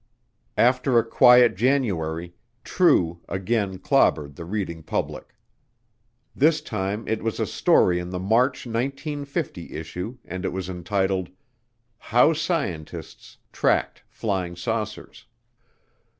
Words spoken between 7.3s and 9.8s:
a story in the March 1950